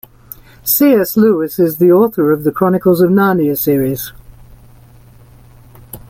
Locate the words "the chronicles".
2.43-3.01